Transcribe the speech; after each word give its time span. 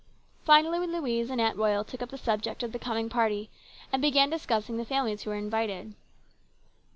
Finally 0.45 0.87
Louise 0.87 1.29
and 1.29 1.39
Aunt 1.39 1.55
Royal 1.55 1.83
took 1.83 2.01
up 2.01 2.09
the 2.09 2.17
subject 2.17 2.63
of 2.63 2.71
the 2.71 2.79
coming 2.79 3.07
party 3.07 3.51
and 3.93 4.01
began 4.01 4.31
discussing 4.31 4.77
the 4.77 4.83
families 4.83 5.21
who 5.21 5.29
were 5.29 5.35
invited. 5.35 5.93